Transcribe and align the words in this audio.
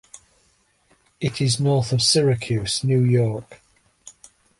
It 1.19 1.39
is 1.41 1.59
north 1.59 1.91
of 1.93 2.01
Syracuse, 2.01 2.83
New 2.83 3.03
York. 3.03 3.61